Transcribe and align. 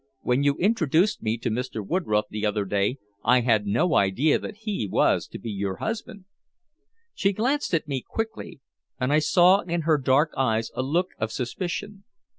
When 0.21 0.41
you 0.43 0.55
introduced 0.55 1.21
me 1.21 1.37
to 1.37 1.51
Mr. 1.51 1.85
Woodroffe 1.85 2.27
the 2.31 2.43
other 2.43 2.65
day 2.65 2.97
I 3.23 3.41
had 3.41 3.67
no 3.67 3.93
idea 3.93 4.39
that 4.39 4.61
he 4.65 4.87
was 4.87 5.27
to 5.27 5.37
be 5.37 5.51
your 5.51 5.75
husband." 5.75 6.25
She 7.13 7.33
glanced 7.33 7.75
at 7.75 7.87
me 7.87 8.01
quickly, 8.01 8.61
and 8.99 9.13
I 9.13 9.19
saw 9.19 9.59
in 9.59 9.81
her 9.81 9.99
dark 9.99 10.31
eyes 10.35 10.71
a 10.73 10.81
look 10.81 11.09
of 11.19 11.31
suspicion. 11.31 12.03